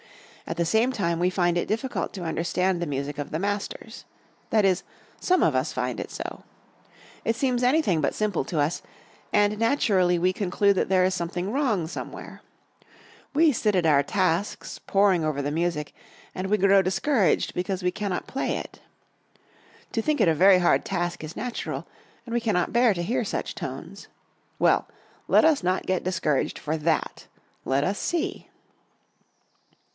[0.47, 4.03] At the same time we find it difficult to understand the music of the masters.
[4.49, 4.83] That is,
[5.19, 6.43] some of us find it so.
[7.23, 8.81] It seems anything but simple to us;
[9.31, 12.41] and naturally we conclude that there is something wrong somewhere.
[13.35, 15.93] We sit at our tasks, poring over the music,
[16.35, 18.81] and we grow discouraged because we cannot play it.
[19.93, 21.87] To think it a very hard task is natural,
[22.25, 24.07] and we cannot bear to hear such tones.
[24.59, 24.87] Well,
[25.29, 27.27] let us not get discouraged for that;
[27.63, 28.47] let us see!